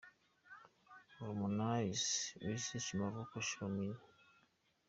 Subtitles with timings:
[1.17, 2.09] Harmonize
[2.55, 3.97] X Rich Mavoko- Show Med.